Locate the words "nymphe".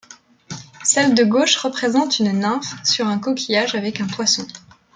2.39-2.73